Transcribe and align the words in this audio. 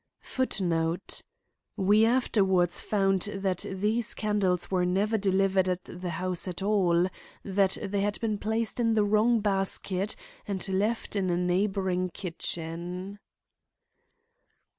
We 1.77 2.07
afterwards 2.07 2.81
found 2.81 3.21
that 3.35 3.63
these 3.71 4.15
candles 4.15 4.71
were 4.71 4.83
never 4.83 5.15
delivered 5.15 5.69
at 5.69 5.83
the 5.83 6.09
house 6.09 6.47
at 6.47 6.63
all; 6.63 7.05
that 7.43 7.77
they 7.83 8.01
had 8.01 8.19
been 8.19 8.39
placed 8.39 8.79
in 8.79 8.95
the 8.95 9.05
wrong 9.05 9.41
basket 9.41 10.15
and 10.47 10.67
left 10.69 11.15
in 11.15 11.29
a 11.29 11.37
neighboring 11.37 12.09
kitchen. 12.15 13.19